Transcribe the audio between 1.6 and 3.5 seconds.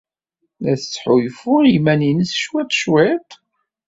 i yiman-nnes ccwi cwiṭ?